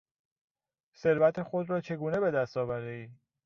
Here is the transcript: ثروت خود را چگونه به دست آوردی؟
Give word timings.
ثروت 0.95 1.43
خود 1.43 1.69
را 1.69 1.81
چگونه 1.81 2.19
به 2.19 2.31
دست 2.31 2.57
آوردی؟ 2.57 3.09